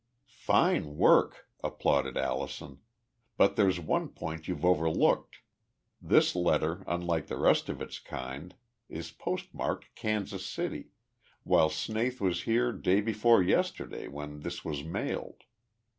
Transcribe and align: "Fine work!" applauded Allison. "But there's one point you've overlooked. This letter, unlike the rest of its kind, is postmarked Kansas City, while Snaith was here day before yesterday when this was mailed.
"Fine 0.47 0.97
work!" 0.97 1.47
applauded 1.63 2.17
Allison. 2.17 2.79
"But 3.37 3.55
there's 3.55 3.79
one 3.79 4.09
point 4.09 4.47
you've 4.47 4.65
overlooked. 4.65 5.41
This 6.01 6.35
letter, 6.35 6.83
unlike 6.87 7.27
the 7.27 7.37
rest 7.37 7.69
of 7.69 7.83
its 7.83 7.99
kind, 7.99 8.55
is 8.89 9.11
postmarked 9.11 9.93
Kansas 9.93 10.43
City, 10.43 10.89
while 11.43 11.69
Snaith 11.69 12.19
was 12.19 12.45
here 12.45 12.71
day 12.71 12.99
before 12.99 13.43
yesterday 13.43 14.07
when 14.07 14.39
this 14.39 14.65
was 14.65 14.83
mailed. 14.83 15.43